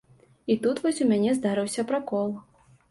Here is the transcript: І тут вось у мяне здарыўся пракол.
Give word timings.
І 0.53 0.55
тут 0.63 0.81
вось 0.85 1.03
у 1.05 1.09
мяне 1.11 1.37
здарыўся 1.41 1.89
пракол. 1.91 2.39